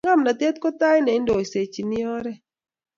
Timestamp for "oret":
2.15-2.39